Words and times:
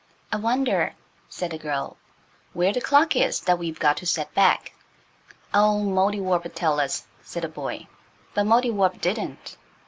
"I 0.31 0.37
wonder," 0.37 0.95
said 1.29 1.51
the 1.51 1.59
girl, 1.59 1.95
"where 2.53 2.73
the 2.73 2.81
clock 2.81 3.15
is 3.15 3.39
that 3.41 3.59
we've 3.59 3.79
got 3.79 3.97
to 3.97 4.07
set 4.07 4.33
back?" 4.33 4.73
"Oh, 5.53 5.79
Mouldiwarp'll 5.83 6.49
tell 6.55 6.79
us," 6.79 7.03
said 7.21 7.43
the 7.43 7.47
boy. 7.49 7.85
But 8.33 8.45
Mouldiwarp 8.47 8.99
didn't. 8.99 9.57